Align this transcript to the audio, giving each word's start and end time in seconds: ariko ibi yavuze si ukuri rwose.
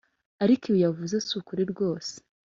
ariko 0.43 0.63
ibi 0.69 0.79
yavuze 0.85 1.15
si 1.25 1.31
ukuri 1.39 1.63
rwose. 1.71 2.13